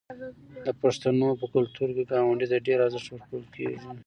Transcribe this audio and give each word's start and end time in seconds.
د 0.65 0.67
پښتنو 0.81 1.27
په 1.39 1.45
کلتور 1.53 1.89
کې 1.95 2.03
ګاونډي 2.11 2.47
ته 2.51 2.57
ډیر 2.67 2.77
ارزښت 2.81 3.07
ورکول 3.11 3.45
کیږي. 3.55 3.79